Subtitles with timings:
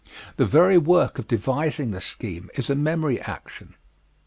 [0.37, 3.75] The very work of devising the scheme is a memory action.